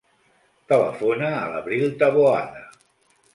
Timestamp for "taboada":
2.01-2.65